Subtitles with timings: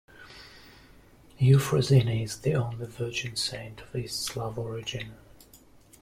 [1.37, 5.13] Euphrosyne is the only virgin saint of East Slav origin.